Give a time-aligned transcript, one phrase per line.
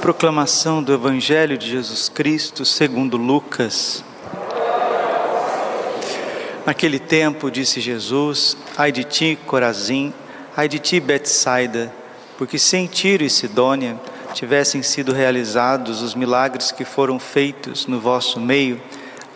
[0.00, 4.04] Proclamação do Evangelho de Jesus Cristo segundo Lucas.
[6.64, 10.14] Naquele tempo disse Jesus: Ai de ti, Corazim,
[10.56, 11.92] ai de ti, Betsaida,
[12.38, 14.00] porque se em Tiro e Sidônia
[14.32, 18.80] tivessem sido realizados os milagres que foram feitos no vosso meio,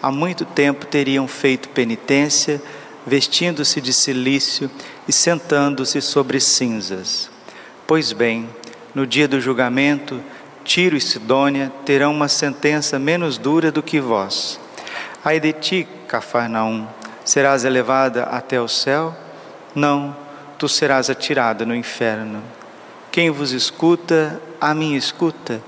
[0.01, 2.63] há muito tempo teriam feito penitência,
[3.05, 4.71] vestindo-se de silício
[5.09, 7.29] e sentando-se sobre cinzas.
[7.85, 8.49] Pois bem,
[8.95, 10.21] no dia do julgamento,
[10.65, 14.61] Tiro e Sidônia terão uma sentença menos dura do que vós.
[15.25, 16.87] Ai de ti, Cafarnaum,
[17.25, 19.15] serás elevada até o céu?
[19.75, 20.17] Não,
[20.59, 22.43] tu serás atirada no inferno.
[23.11, 25.61] Quem vos escuta, a mim escuta,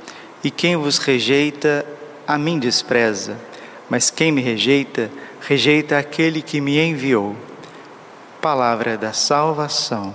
[0.42, 1.84] e quem vos rejeita,
[2.26, 3.37] a mim despreza.
[3.88, 7.37] Mas quem me rejeita, rejeita aquele que me enviou.
[8.40, 10.15] Palavra da salvação.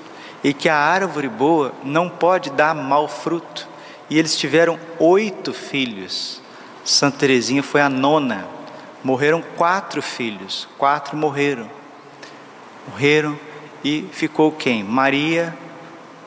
[0.43, 3.69] e que a árvore boa não pode dar mau fruto.
[4.09, 6.41] E eles tiveram oito filhos.
[6.83, 8.47] Santa Teresinha foi a nona.
[9.03, 11.71] Morreram quatro filhos, quatro morreram.
[12.89, 13.39] Morreram
[13.85, 14.83] e ficou quem?
[14.83, 15.55] Maria,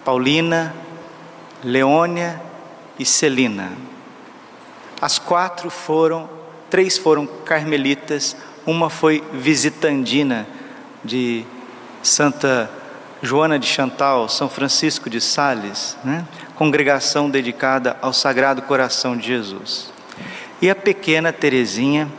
[0.05, 0.75] Paulina,
[1.63, 2.39] Leônia
[2.99, 3.71] e Celina.
[5.01, 6.29] As quatro foram,
[6.69, 10.47] três foram carmelitas, uma foi visitandina,
[11.07, 11.45] de
[12.03, 12.69] Santa
[13.23, 16.27] Joana de Chantal, São Francisco de Sales, né?
[16.53, 19.91] congregação dedicada ao Sagrado Coração de Jesus.
[20.61, 22.11] E a pequena Teresinha,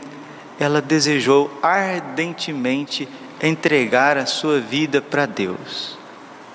[0.59, 3.07] ela desejou ardentemente
[3.41, 5.97] entregar a sua vida para Deus.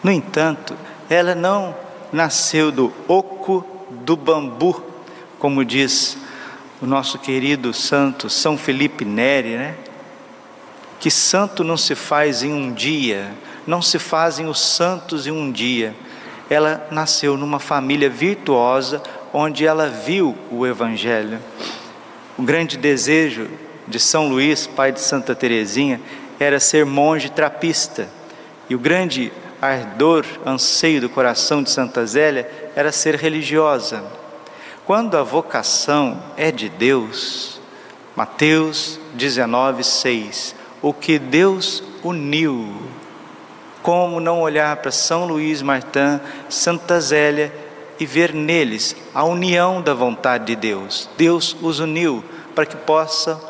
[0.02, 0.76] No entanto,
[1.08, 1.74] ela não
[2.12, 4.82] nasceu do oco do bambu,
[5.38, 6.18] como diz
[6.82, 9.74] o nosso querido santo São Felipe Neri, né?
[10.98, 13.32] Que santo não se faz em um dia,
[13.66, 15.94] não se fazem os santos em um dia.
[16.48, 19.02] Ela nasceu numa família virtuosa,
[19.32, 21.38] onde ela viu o Evangelho.
[22.38, 23.48] O grande desejo
[23.86, 26.00] de São Luís, pai de Santa Teresinha,
[26.38, 28.08] era ser monge trapista.
[28.68, 34.04] E o grande ardor, anseio do coração de Santa Zélia era ser religiosa.
[34.84, 37.60] Quando a vocação é de Deus,
[38.14, 42.76] Mateus 19, 6 o que Deus uniu.
[43.82, 47.50] Como não olhar para São Luís Martin, Santa Zélia
[47.98, 51.08] e ver neles a união da vontade de Deus.
[51.16, 52.22] Deus os uniu
[52.54, 53.40] para que possa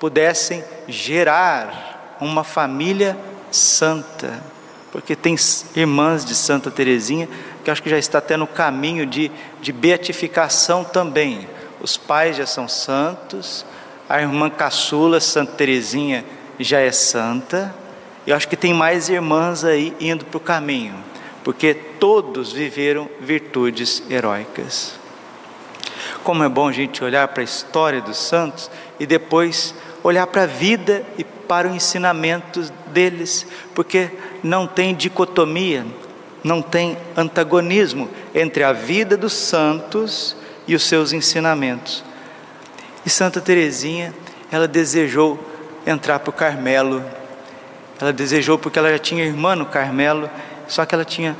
[0.00, 3.16] pudessem gerar uma família
[3.52, 4.42] santa.
[4.90, 5.36] Porque tem
[5.76, 7.28] irmãs de Santa Teresinha
[7.62, 11.48] que acho que já está até no caminho de, de beatificação também.
[11.80, 13.64] Os pais já são santos,
[14.08, 16.24] a irmã caçula, Santa Teresinha,
[16.64, 17.74] já é santa.
[18.26, 20.94] Eu acho que tem mais irmãs aí indo para o caminho,
[21.42, 24.94] porque todos viveram virtudes heróicas.
[26.22, 30.42] Como é bom a gente olhar para a história dos santos e depois olhar para
[30.42, 34.10] a vida e para o ensinamento deles, porque
[34.42, 35.84] não tem dicotomia,
[36.44, 40.36] não tem antagonismo entre a vida dos santos
[40.66, 42.04] e os seus ensinamentos.
[43.04, 44.14] E Santa Teresinha,
[44.52, 45.38] ela desejou
[45.86, 47.04] entrar para o Carmelo.
[48.00, 50.30] Ela desejou porque ela já tinha irmã no Carmelo,
[50.66, 51.36] só que ela tinha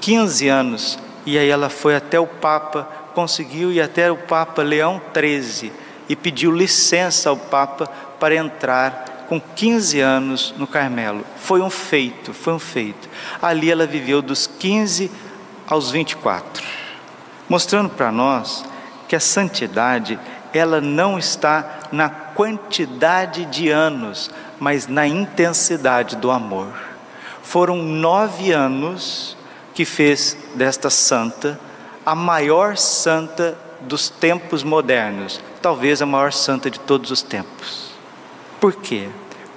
[0.00, 5.00] 15 anos E aí ela foi até o Papa, conseguiu ir até o Papa Leão
[5.14, 5.70] XIII
[6.08, 7.86] e pediu licença ao Papa
[8.18, 11.24] para entrar com 15 anos no Carmelo.
[11.36, 13.08] Foi um feito, foi um feito.
[13.40, 15.10] Ali ela viveu dos 15
[15.68, 16.64] aos 24,
[17.48, 18.64] mostrando para nós
[19.06, 20.18] que a santidade
[20.52, 26.72] ela não está na quantidade de anos, mas na intensidade do amor.
[27.42, 29.36] Foram nove anos
[29.74, 31.58] que fez desta santa
[32.04, 37.90] a maior santa dos tempos modernos, talvez a maior santa de todos os tempos.
[38.60, 39.08] Por quê?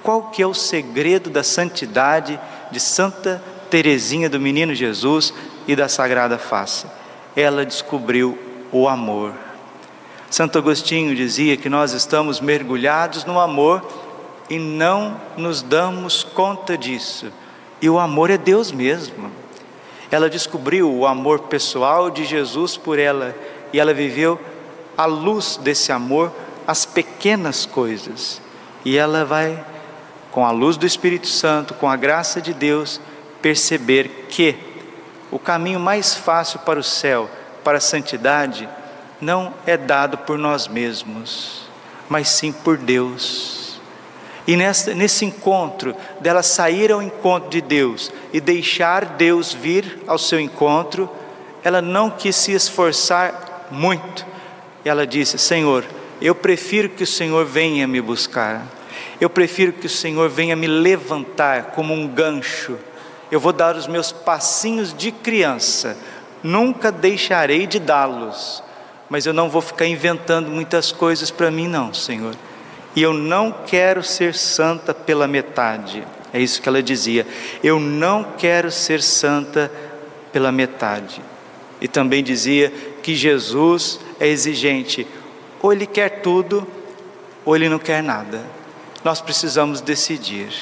[0.02, 2.38] Qual que é o segredo da santidade
[2.70, 5.32] de Santa Teresinha do Menino Jesus
[5.66, 6.86] e da Sagrada Face?
[7.34, 8.38] Ela descobriu
[8.70, 9.34] o amor.
[10.30, 13.82] Santo Agostinho dizia que nós estamos mergulhados no amor
[14.48, 17.32] e não nos damos conta disso.
[17.80, 19.30] E o amor é Deus mesmo.
[20.10, 23.34] Ela descobriu o amor pessoal de Jesus por ela
[23.72, 24.40] e ela viveu
[24.96, 26.32] à luz desse amor
[26.66, 28.40] as pequenas coisas.
[28.84, 29.64] E ela vai,
[30.30, 33.00] com a luz do Espírito Santo, com a graça de Deus,
[33.40, 34.56] perceber que
[35.30, 37.28] o caminho mais fácil para o céu,
[37.62, 38.68] para a santidade,
[39.20, 41.62] não é dado por nós mesmos,
[42.08, 43.80] mas sim por Deus.
[44.46, 50.18] E nessa, nesse encontro, dela sair ao encontro de Deus e deixar Deus vir ao
[50.18, 51.08] seu encontro,
[51.62, 54.26] ela não quis se esforçar muito.
[54.84, 55.84] Ela disse: Senhor,
[56.20, 58.66] eu prefiro que o Senhor venha me buscar.
[59.20, 62.76] Eu prefiro que o Senhor venha me levantar como um gancho.
[63.30, 65.96] Eu vou dar os meus passinhos de criança.
[66.42, 68.63] Nunca deixarei de dá-los.
[69.14, 72.34] Mas eu não vou ficar inventando muitas coisas para mim, não, Senhor
[72.96, 76.06] e eu não quero ser santa pela metade.
[76.32, 77.26] É isso que ela dizia.
[77.62, 79.70] Eu não quero ser santa
[80.32, 81.20] pela metade.
[81.80, 82.72] E também dizia
[83.02, 85.06] que Jesus é exigente.
[85.60, 86.66] Ou ele quer tudo,
[87.44, 88.42] ou ele não quer nada.
[89.02, 90.52] Nós precisamos decidir.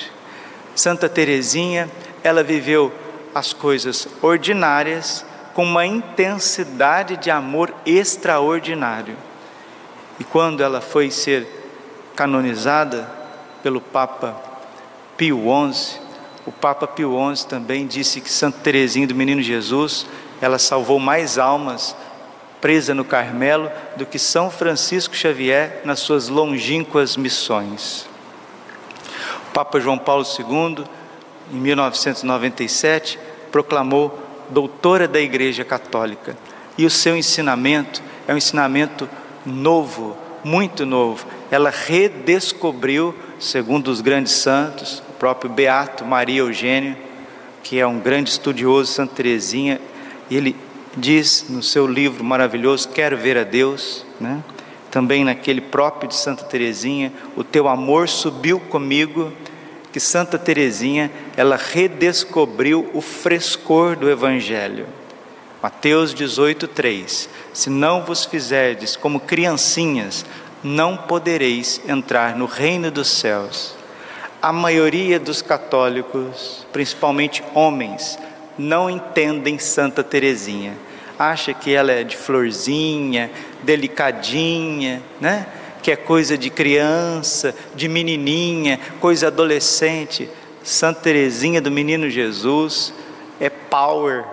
[0.74, 1.90] Santa Teresinha,
[2.24, 2.92] ela viveu
[3.34, 9.16] as coisas ordinárias com uma intensidade de amor extraordinário.
[10.18, 11.46] E quando ela foi ser
[12.14, 13.10] canonizada
[13.62, 14.36] pelo Papa
[15.16, 16.00] Pio XI,
[16.46, 20.06] o Papa Pio XI também disse que Santa Teresinha do Menino Jesus,
[20.40, 21.94] ela salvou mais almas
[22.62, 28.06] presa no Carmelo do que São Francisco Xavier nas suas longínquas missões.
[29.48, 30.84] O Papa João Paulo II,
[31.52, 33.18] em 1997,
[33.50, 34.16] proclamou
[34.52, 36.36] doutora da Igreja Católica.
[36.76, 39.08] E o seu ensinamento é um ensinamento
[39.44, 41.26] novo, muito novo.
[41.50, 46.96] Ela redescobriu, segundo os grandes santos, o próprio Beato Maria Eugênio,
[47.62, 49.80] que é um grande estudioso, Santa Teresinha,
[50.30, 50.56] ele
[50.96, 54.42] diz no seu livro maravilhoso, Quero Ver a Deus, né?
[54.90, 59.32] também naquele próprio de Santa Teresinha, o teu amor subiu comigo,
[59.92, 64.86] que Santa Teresinha, ela redescobriu o frescor do Evangelho.
[65.62, 70.24] Mateus 18:3 Se não vos fizerdes como criancinhas,
[70.64, 73.76] não podereis entrar no reino dos céus.
[74.40, 78.18] A maioria dos católicos, principalmente homens,
[78.58, 80.76] não entendem Santa Teresinha.
[81.18, 83.30] Acha que ela é de florzinha,
[83.62, 85.46] delicadinha, né?
[85.82, 90.30] Que é coisa de criança, de menininha, coisa adolescente.
[90.62, 92.94] Santa Teresinha do Menino Jesus
[93.40, 94.24] é power,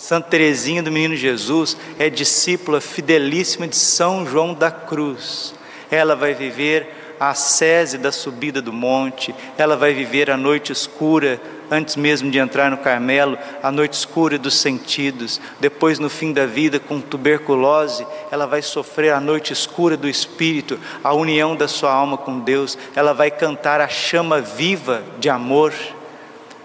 [0.00, 5.54] Santa Teresinha do Menino Jesus é discípula fidelíssima de São João da Cruz.
[5.90, 11.38] Ela vai viver a sese da subida do monte, ela vai viver a noite escura,
[11.70, 15.40] antes mesmo de entrar no Carmelo, a noite escura dos sentidos.
[15.60, 20.78] Depois, no fim da vida, com tuberculose, ela vai sofrer a noite escura do espírito,
[21.04, 22.76] a união da sua alma com Deus.
[22.96, 25.72] Ela vai cantar a chama viva de amor.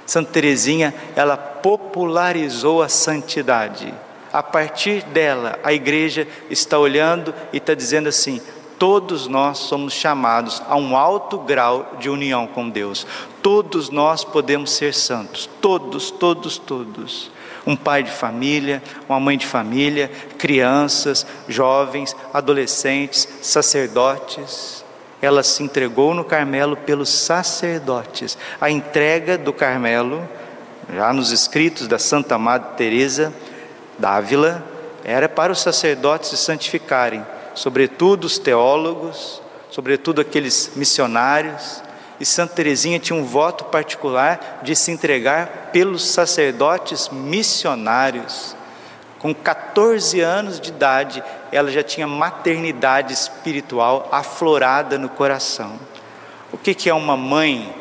[0.05, 3.93] Santa Teresinha, ela popularizou a santidade.
[4.35, 8.41] A partir dela, a igreja está olhando e está dizendo assim:
[8.77, 13.05] todos nós somos chamados a um alto grau de união com Deus.
[13.41, 15.49] Todos nós podemos ser santos.
[15.61, 17.31] Todos, todos, todos.
[17.65, 24.85] Um pai de família, uma mãe de família, crianças, jovens, adolescentes, sacerdotes
[25.21, 28.37] ela se entregou no Carmelo pelos sacerdotes.
[28.59, 30.27] A entrega do Carmelo,
[30.93, 33.33] já nos escritos da Santa Madre Teresa
[33.97, 34.63] d'Ávila,
[35.03, 37.25] era para os sacerdotes se santificarem,
[37.55, 41.81] sobretudo os teólogos, sobretudo aqueles missionários.
[42.19, 48.55] E Santa Teresinha tinha um voto particular de se entregar pelos sacerdotes missionários.
[49.19, 55.79] Com 14 anos de idade, ela já tinha maternidade espiritual aflorada no coração.
[56.51, 57.73] O que é uma mãe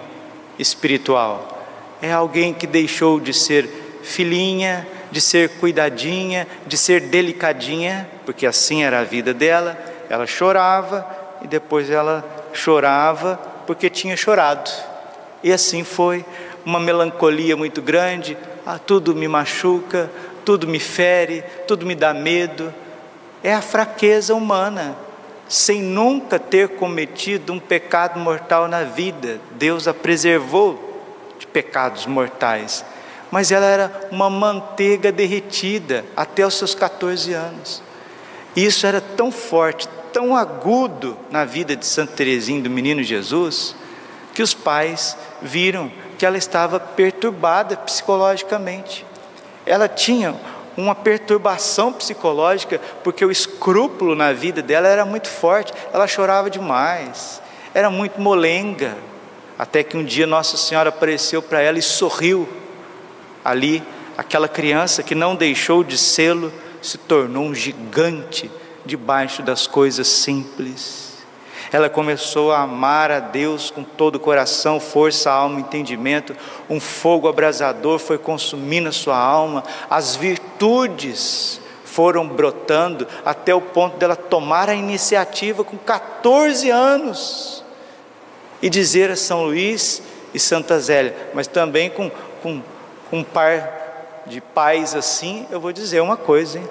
[0.59, 1.67] espiritual?
[2.01, 8.83] É alguém que deixou de ser filhinha, de ser cuidadinha, de ser delicadinha, porque assim
[8.83, 9.79] era a vida dela.
[10.11, 11.07] Ela chorava
[11.41, 14.69] e depois ela chorava porque tinha chorado.
[15.41, 16.25] E assim foi,
[16.65, 20.11] uma melancolia muito grande, ah, tudo me machuca,
[20.45, 22.75] tudo me fere, tudo me dá medo.
[23.41, 24.97] É a fraqueza humana,
[25.49, 29.39] sem nunca ter cometido um pecado mortal na vida.
[29.53, 31.05] Deus a preservou
[31.39, 32.85] de pecados mortais
[33.35, 37.83] mas ela era uma manteiga derretida até os seus 14 anos.
[38.55, 43.75] E isso era tão forte, tão agudo na vida de Santa Teresinha do Menino Jesus,
[44.33, 49.05] que os pais viram que ela estava perturbada psicologicamente.
[49.67, 50.37] Ela tinha
[50.77, 57.43] uma perturbação psicológica, porque o escrúpulo na vida dela era muito forte, ela chorava demais,
[57.75, 58.97] era muito molenga,
[59.59, 62.49] até que um dia Nossa Senhora apareceu para ela e sorriu
[63.45, 63.83] ali,
[64.17, 68.51] aquela criança que não deixou de sê-lo, se tornou um gigante
[68.85, 71.15] debaixo das coisas simples.
[71.73, 76.37] Ela começou a amar a Deus com todo o coração, força, alma, entendimento.
[76.71, 79.65] Um fogo abrasador foi consumindo a sua alma.
[79.91, 87.65] As virtudes foram brotando até o ponto dela tomar a iniciativa com 14 anos
[88.63, 92.11] e dizer a São Luís e Santa Zélia, mas também com,
[92.43, 92.63] com
[93.13, 96.69] um par de pais assim, eu vou dizer uma coisa, hein?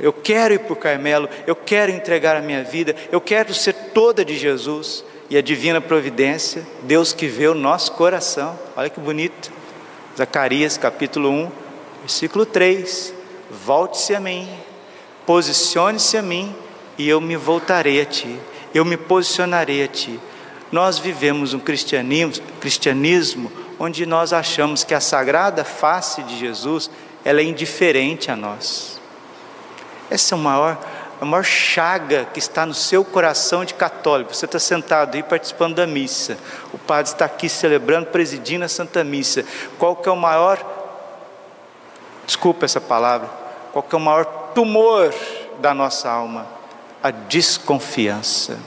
[0.00, 3.72] Eu quero ir para o Carmelo, eu quero entregar a minha vida, eu quero ser
[3.72, 5.04] toda de Jesus.
[5.30, 9.50] E a divina providência, Deus que vê o nosso coração, olha que bonito.
[10.14, 11.50] Zacarias capítulo 1,
[12.00, 13.14] versículo 3:
[13.50, 14.46] Volte-se a mim,
[15.24, 16.54] posicione-se a mim,
[16.98, 18.38] e eu me voltarei a ti,
[18.74, 20.20] eu me posicionarei a ti.
[20.70, 23.50] Nós vivemos um cristianismo, cristianismo
[23.84, 26.88] onde nós achamos que a sagrada face de Jesus
[27.24, 29.00] ela é indiferente a nós.
[30.08, 30.78] Essa é a maior,
[31.20, 34.32] a maior chaga que está no seu coração de católico.
[34.32, 36.38] Você está sentado aí participando da missa.
[36.72, 39.44] O padre está aqui celebrando, presidindo a Santa Missa.
[39.80, 40.64] Qual que é o maior,
[42.24, 43.28] desculpa essa palavra,
[43.72, 44.24] qual que é o maior
[44.54, 45.12] tumor
[45.58, 46.46] da nossa alma?
[47.02, 48.60] A desconfiança.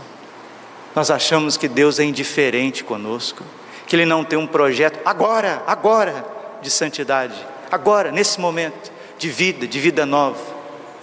[0.93, 3.45] Nós achamos que Deus é indiferente conosco
[3.87, 6.25] que Ele não tem um projeto agora, agora,
[6.61, 7.35] de santidade,
[7.71, 10.39] agora, nesse momento, de vida, de vida nova.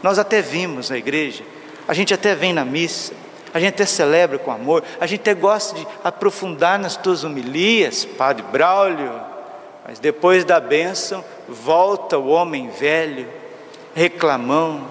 [0.03, 1.45] Nós até vimos na igreja,
[1.87, 3.13] a gente até vem na missa,
[3.55, 8.05] a gente até celebra com amor, a gente até gosta de aprofundar nas tuas homilias,
[8.05, 9.13] Padre Braulio,
[9.87, 13.29] mas depois da bênção, volta o homem velho,
[13.95, 14.89] reclamão,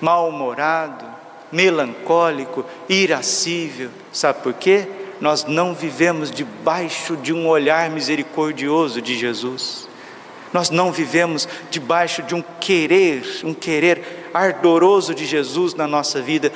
[0.00, 1.04] mal-humorado,
[1.52, 4.88] melancólico, irascível, sabe por quê?
[5.20, 9.88] Nós não vivemos debaixo de um olhar misericordioso de Jesus.
[10.52, 16.52] Nós não vivemos debaixo de um querer, um querer ardoroso de Jesus na nossa vida.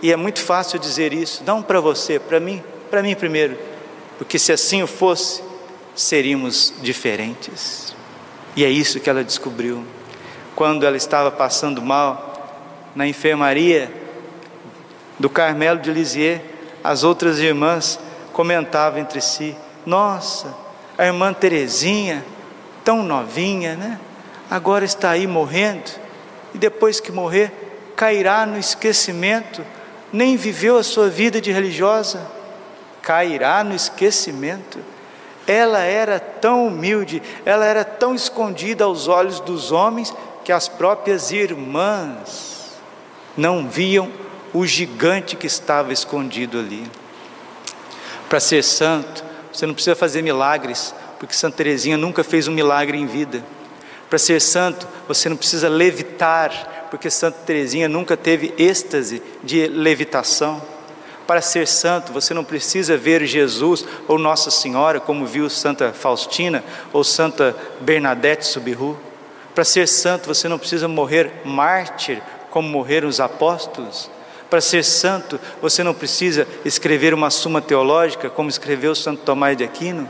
[0.00, 3.58] E é muito fácil dizer isso, não para você, para mim, para mim primeiro.
[4.18, 5.42] Porque se assim fosse,
[5.94, 7.94] seríamos diferentes.
[8.54, 9.84] E é isso que ela descobriu.
[10.54, 12.26] Quando ela estava passando mal
[12.94, 13.92] na enfermaria
[15.18, 16.40] do Carmelo de Lisieux,
[16.86, 17.98] as outras irmãs
[18.32, 20.54] comentavam entre si: Nossa,
[20.96, 22.24] a irmã Terezinha,
[22.84, 23.98] tão novinha, né?
[24.48, 25.90] Agora está aí morrendo,
[26.54, 27.52] e depois que morrer,
[27.96, 29.66] cairá no esquecimento,
[30.12, 32.24] nem viveu a sua vida de religiosa,
[33.02, 34.78] cairá no esquecimento.
[35.44, 40.14] Ela era tão humilde, ela era tão escondida aos olhos dos homens,
[40.44, 42.78] que as próprias irmãs
[43.36, 44.25] não viam
[44.56, 46.90] o gigante que estava escondido ali.
[48.26, 49.22] Para ser santo,
[49.52, 53.44] você não precisa fazer milagres, porque Santa Teresinha nunca fez um milagre em vida.
[54.08, 60.62] Para ser santo, você não precisa levitar, porque Santa Teresinha nunca teve êxtase de levitação.
[61.26, 66.64] Para ser santo, você não precisa ver Jesus ou Nossa Senhora, como viu Santa Faustina
[66.94, 68.98] ou Santa Bernadette Subiru.
[69.54, 74.08] Para ser santo, você não precisa morrer mártir, como morreram os apóstolos.
[74.48, 79.64] Para ser santo, você não precisa escrever uma suma teológica, como escreveu Santo Tomás de
[79.64, 80.08] Aquino.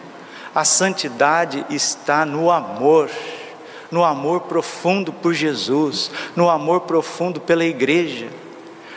[0.54, 3.10] A santidade está no amor,
[3.90, 8.28] no amor profundo por Jesus, no amor profundo pela igreja,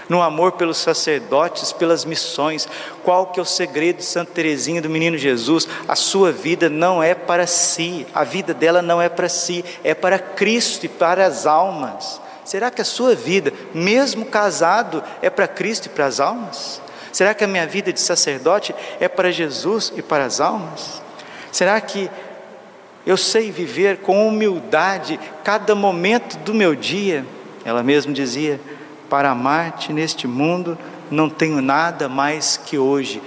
[0.09, 2.67] no amor pelos sacerdotes, pelas missões.
[3.03, 5.67] Qual que é o segredo de Santa Teresinha do Menino Jesus?
[5.87, 9.93] A sua vida não é para si, a vida dela não é para si, é
[9.93, 12.19] para Cristo e para as almas.
[12.49, 16.81] Será que a sua vida, mesmo casado, é para Cristo e para as almas?
[17.11, 20.99] Será que a minha vida de sacerdote é para Jesus e para as almas?
[21.51, 22.09] Será que
[23.05, 27.23] eu sei viver com humildade cada momento do meu dia?
[27.63, 28.59] Ela mesma dizia:
[29.07, 30.75] Para amar-te neste mundo
[31.11, 33.21] não tenho nada mais que hoje.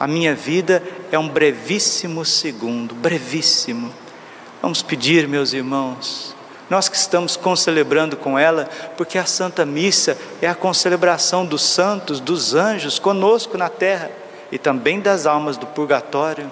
[0.00, 3.94] A minha vida é um brevíssimo segundo, brevíssimo.
[4.60, 6.33] Vamos pedir, meus irmãos,
[6.68, 12.20] nós que estamos concelebrando com ela, porque a Santa Missa é a concelebração dos santos,
[12.20, 14.10] dos anjos conosco na terra
[14.50, 16.50] e também das almas do purgatório.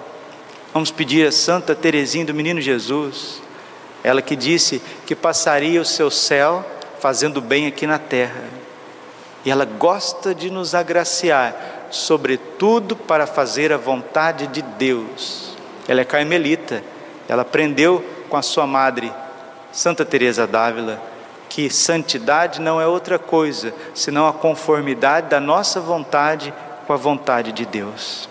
[0.73, 3.41] Vamos pedir a Santa Teresinha do Menino Jesus,
[4.03, 6.65] ela que disse que passaria o seu céu
[6.99, 8.43] fazendo bem aqui na terra.
[9.45, 15.55] E ela gosta de nos agraciar, sobretudo para fazer a vontade de Deus.
[15.87, 16.83] Ela é carmelita,
[17.27, 19.11] ela aprendeu com a sua madre,
[19.73, 21.01] Santa Teresa d'Ávila,
[21.49, 26.53] que santidade não é outra coisa senão a conformidade da nossa vontade
[26.87, 28.29] com a vontade de Deus.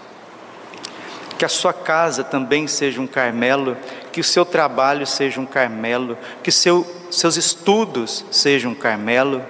[1.36, 3.76] Que a sua casa também seja um Carmelo,
[4.10, 9.42] que o seu trabalho seja um Carmelo, que seu, seus estudos sejam um Carmelo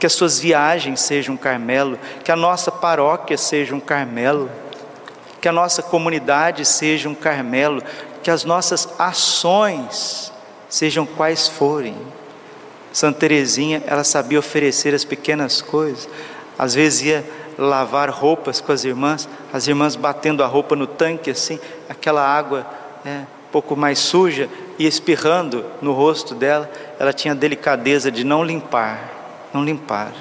[0.00, 4.50] que as suas viagens sejam um Carmelo, que a nossa paróquia seja um Carmelo,
[5.42, 7.82] que a nossa comunidade seja um Carmelo,
[8.22, 10.29] que as nossas ações
[10.70, 11.94] sejam quais forem.
[12.90, 16.08] Santa Teresinha, ela sabia oferecer as pequenas coisas.
[16.58, 17.24] Às vezes ia
[17.58, 22.66] lavar roupas com as irmãs, as irmãs batendo a roupa no tanque assim, aquela água
[23.04, 24.48] é, um pouco mais suja
[24.78, 29.20] e espirrando no rosto dela, ela tinha a delicadeza de não limpar
[29.52, 30.12] não limpar,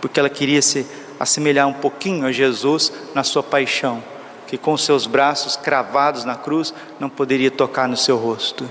[0.00, 0.86] porque ela queria se
[1.18, 4.02] assemelhar um pouquinho a Jesus na sua paixão,
[4.46, 8.68] que com seus braços cravados na cruz não poderia tocar no seu rosto,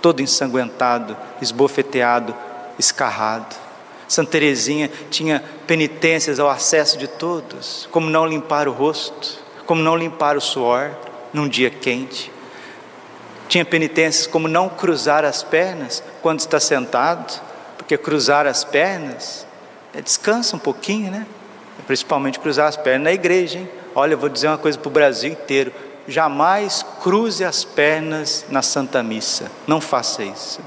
[0.00, 2.34] todo ensanguentado, esbofeteado,
[2.78, 3.54] escarrado.
[4.08, 9.96] Santa Teresinha tinha penitências ao acesso de todos, como não limpar o rosto, como não
[9.96, 10.92] limpar o suor
[11.32, 12.30] num dia quente.
[13.48, 17.40] Tinha penitências como não cruzar as pernas quando está sentado,
[17.76, 19.46] porque cruzar as pernas
[19.94, 21.26] é, descansa um pouquinho, né?
[21.86, 23.68] Principalmente cruzar as pernas na igreja, hein?
[23.94, 25.72] Olha, eu vou dizer uma coisa para o Brasil inteiro:
[26.06, 30.60] jamais cruze as pernas na Santa Missa, não faça isso.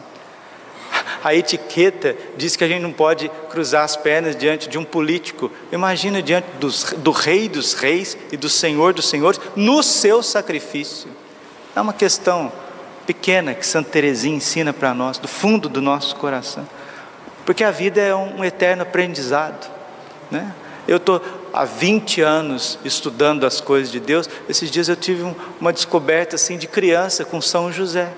[1.24, 5.52] A etiqueta diz que a gente não pode cruzar as pernas diante de um político.
[5.72, 11.10] Imagina diante dos, do Rei dos Reis e do Senhor dos Senhores no seu sacrifício.
[11.76, 12.52] É uma questão
[13.06, 16.66] pequena que Santa Teresinha ensina para nós, do fundo do nosso coração
[17.50, 19.68] porque a vida é um eterno aprendizado.
[20.30, 20.54] Né?
[20.90, 21.22] Eu estou
[21.54, 24.28] há 20 anos estudando as coisas de Deus.
[24.50, 28.12] Esses dias eu tive um, uma descoberta assim de criança com São José.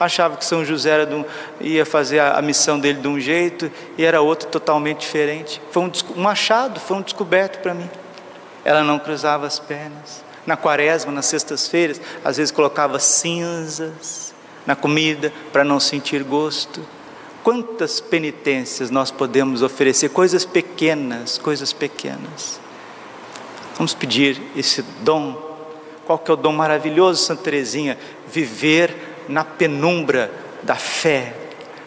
[0.00, 1.24] Achava que São José um,
[1.60, 5.62] ia fazer a, a, missão dele de um jeito e era outro totalmente diferente.
[5.70, 7.88] Foi um, um achado, foi um descoberto para mim.
[8.64, 10.24] Ela não cruzava as pernas.
[10.44, 14.34] Na quaresma, nas sextas-feiras, às vezes colocava cinzas
[14.66, 16.84] na comida para não sentir gosto.
[17.42, 22.60] Quantas penitências nós podemos oferecer, coisas pequenas, coisas pequenas.
[23.76, 25.50] Vamos pedir esse dom.
[26.06, 27.98] Qual que é o dom maravilhoso, Santa Teresinha?
[28.28, 28.94] Viver
[29.28, 30.30] na penumbra
[30.62, 31.34] da fé,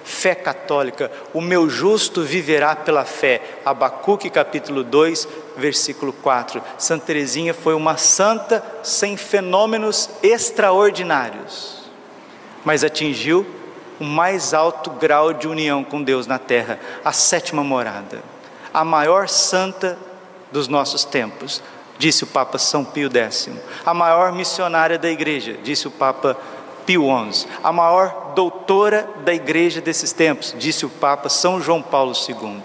[0.04, 1.10] fé católica.
[1.34, 3.60] O meu justo viverá pela fé.
[3.64, 6.62] Abacuque capítulo 2, versículo 4.
[6.78, 11.90] Santa Teresinha foi uma santa sem fenômenos extraordinários,
[12.66, 13.46] mas atingiu
[14.00, 18.22] o mais alto grau de união com Deus na terra, a sétima morada,
[18.74, 19.98] a maior santa
[20.52, 21.62] dos nossos tempos,
[21.98, 23.50] disse o Papa São Pio X,
[23.86, 26.38] a maior missionária da igreja, disse o Papa
[26.86, 32.14] Pio XI, a maior doutora da igreja desses tempos, disse o Papa São João Paulo
[32.14, 32.62] II.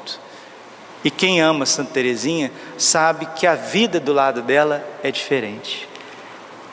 [1.03, 5.89] E quem ama Santa Teresinha sabe que a vida do lado dela é diferente.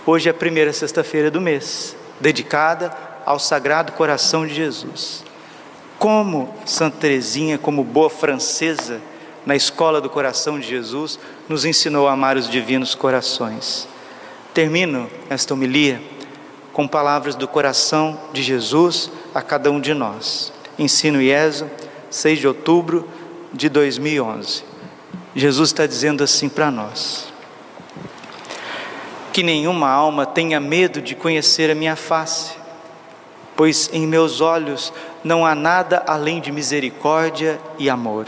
[0.05, 5.21] Hoje é a primeira sexta-feira do mês, dedicada ao Sagrado Coração de Jesus.
[5.99, 9.01] Como Santa Teresinha, como boa francesa,
[9.45, 13.85] na escola do coração de Jesus, nos ensinou a amar os divinos corações.
[14.53, 16.01] Termino esta homilia
[16.71, 20.53] com palavras do coração de Jesus a cada um de nós.
[20.79, 21.69] Ensino IESO,
[22.09, 23.09] 6 de outubro
[23.51, 24.63] de 2011.
[25.35, 27.27] Jesus está dizendo assim para nós:
[29.33, 32.56] Que nenhuma alma tenha medo de conhecer a minha face
[33.57, 34.93] pois em meus olhos
[35.23, 38.27] não há nada além de misericórdia e amor.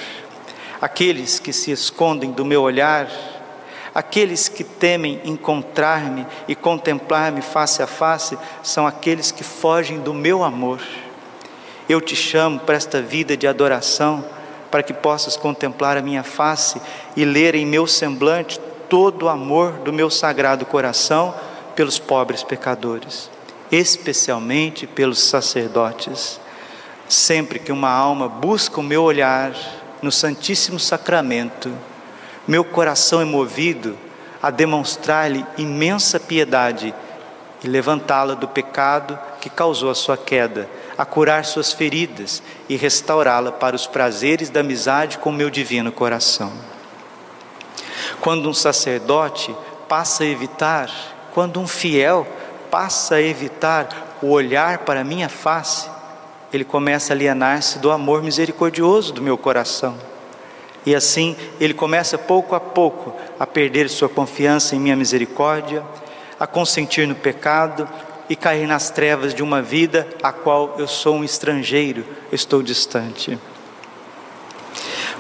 [0.82, 3.08] Aqueles que se escondem do meu olhar,
[3.94, 10.44] aqueles que temem encontrar-me e contemplar-me face a face, são aqueles que fogem do meu
[10.44, 10.82] amor.
[11.88, 14.24] eu te chamo para esta vida de adoração,
[14.70, 16.80] para que possas contemplar a minha face
[17.16, 21.34] e ler em meu semblante todo o amor do meu sagrado coração
[21.76, 23.30] pelos pobres pecadores,
[23.72, 26.40] especialmente pelos sacerdotes.
[27.08, 29.54] Sempre que uma alma busca o meu olhar
[30.02, 31.72] no Santíssimo Sacramento,
[32.48, 33.98] meu coração é movido
[34.42, 36.94] a demonstrar-lhe imensa piedade
[37.64, 43.52] e levantá-la do pecado que causou a sua queda, a curar suas feridas e restaurá-la
[43.52, 46.52] para os prazeres da amizade com o meu divino coração.
[48.22, 49.56] Quando um sacerdote
[49.88, 50.90] passa a evitar,
[51.34, 52.28] quando um fiel
[52.70, 55.90] passa a evitar o olhar para a minha face,
[56.52, 59.98] ele começa a alienar-se do amor misericordioso do meu coração.
[60.86, 65.84] E assim ele começa pouco a pouco a perder sua confiança em minha misericórdia,
[66.40, 67.88] a consentir no pecado
[68.30, 73.38] e cair nas trevas de uma vida a qual eu sou um estrangeiro, estou distante.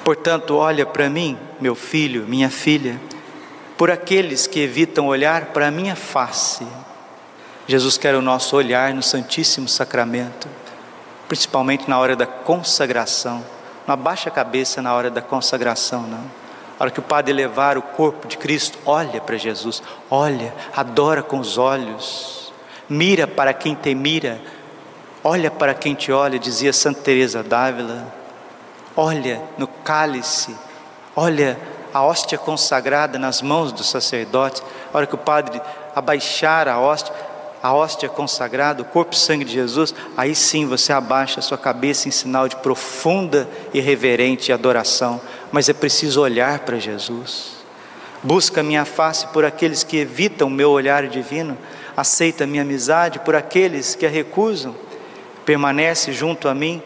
[0.03, 2.99] Portanto, olha para mim, meu filho, minha filha,
[3.77, 6.65] por aqueles que evitam olhar para a minha face.
[7.69, 10.47] Jesus quer o nosso olhar no Santíssimo Sacramento,
[11.27, 13.45] principalmente na hora da consagração.
[13.86, 16.23] Não abaixa a cabeça na hora da consagração, não.
[16.79, 21.21] A hora que o padre levar o corpo de Cristo, olha para Jesus, olha, adora
[21.21, 22.51] com os olhos,
[22.89, 24.41] mira para quem te mira,
[25.23, 28.03] olha para quem te olha, dizia Santa Teresa d'Ávila.
[28.97, 30.55] Olha no cálice,
[31.15, 31.55] olha
[31.93, 34.63] a hóstia consagrada nas mãos do sacerdote.
[34.91, 35.62] A hora que o padre
[35.95, 37.13] abaixar a hóstia,
[37.62, 41.58] a hóstia consagrada, o corpo e sangue de Jesus, aí sim você abaixa a sua
[41.58, 47.58] cabeça em sinal de profunda e reverente adoração mas é preciso olhar para Jesus.
[48.22, 51.58] Busca minha face por aqueles que evitam meu olhar divino,
[51.95, 54.76] aceita minha amizade por aqueles que a recusam,
[55.45, 56.82] permanece junto a mim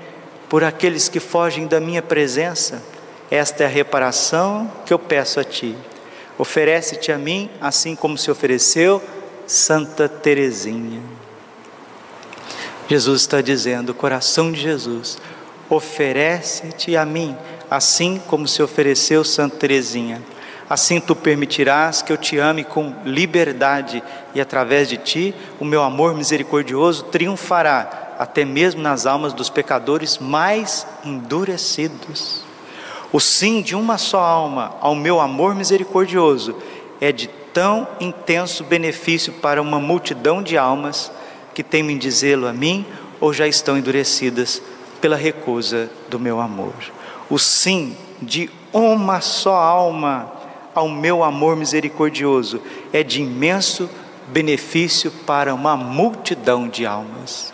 [0.47, 2.81] por aqueles que fogem da minha presença.
[3.31, 5.75] Esta é a reparação que eu peço a ti.
[6.37, 9.01] Oferece-te a mim, assim como se ofereceu
[9.45, 11.01] Santa Teresinha.
[12.87, 15.17] Jesus está dizendo, coração de Jesus,
[15.69, 17.35] oferece-te a mim,
[17.69, 20.21] assim como se ofereceu Santa Teresinha.
[20.69, 24.01] Assim tu permitirás que eu te ame com liberdade
[24.33, 30.17] e através de ti o meu amor misericordioso triunfará até mesmo nas almas dos pecadores
[30.17, 32.43] mais endurecidos.
[33.11, 36.55] O sim de uma só alma ao meu amor misericordioso
[36.99, 41.11] é de tão intenso benefício para uma multidão de almas
[41.53, 42.85] que temem dizê-lo a mim
[43.21, 44.61] ou já estão endurecidas
[44.99, 46.73] pela recusa do meu amor
[47.29, 50.31] o sim de uma só alma
[50.73, 52.61] ao meu amor misericordioso
[52.91, 53.89] é de imenso
[54.27, 57.53] benefício para uma multidão de almas.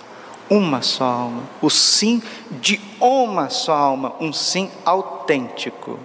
[0.50, 6.00] Uma só alma, o sim de uma só alma, um sim autêntico,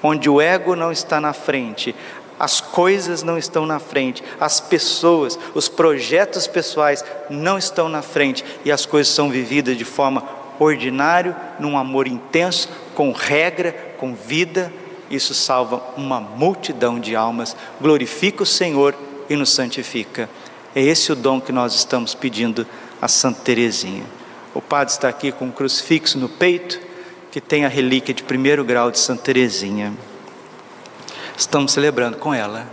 [0.00, 1.94] onde o ego não está na frente,
[2.38, 8.44] as coisas não estão na frente, as pessoas, os projetos pessoais não estão na frente
[8.64, 10.22] e as coisas são vividas de forma
[10.58, 14.72] ordinário, num amor intenso, com regra, com vida,
[15.10, 18.94] isso salva uma multidão de almas, glorifica o Senhor
[19.28, 20.28] e nos santifica.
[20.74, 22.66] É esse o dom que nós estamos pedindo
[23.00, 24.04] a Santa Teresinha.
[24.54, 26.80] O padre está aqui com um crucifixo no peito,
[27.30, 29.92] que tem a relíquia de primeiro grau de Santa Teresinha.
[31.38, 32.66] Estamos celebrando com ela,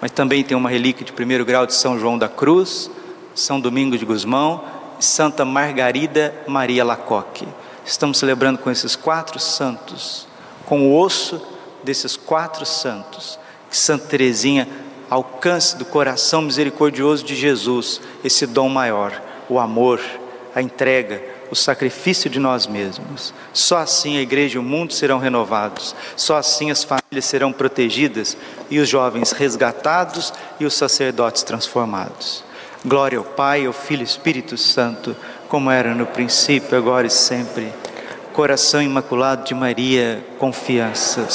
[0.00, 2.90] mas também tem uma relíquia de primeiro grau de São João da Cruz,
[3.36, 4.64] São Domingos de Gusmão
[4.98, 7.46] Santa Margarida Maria Lacoque.
[7.86, 10.26] Estamos celebrando com esses quatro santos,
[10.66, 11.40] com o osso
[11.84, 13.38] desses quatro santos,
[13.70, 14.66] que Santa Teresinha
[15.08, 20.00] alcance do coração misericordioso de Jesus esse dom maior, o amor,
[20.52, 23.34] a entrega, o sacrifício de nós mesmos.
[23.52, 28.36] Só assim a igreja e o mundo serão renovados, só assim as famílias serão protegidas
[28.70, 32.44] e os jovens resgatados e os sacerdotes transformados.
[32.84, 35.14] Glória ao Pai, ao Filho e Espírito Santo,
[35.48, 37.72] como era no princípio, agora e sempre.
[38.32, 41.28] Coração imaculado de Maria, confiança.